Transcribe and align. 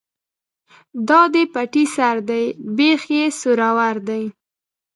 ـ 0.57 1.07
دا 1.07 1.21
دې 1.33 1.43
پټي 1.53 1.83
سر 1.95 2.15
دى 2.29 2.43
،بېخ 2.77 3.01
يې 3.15 3.23
سورور 3.39 3.95
دى. 4.07 4.23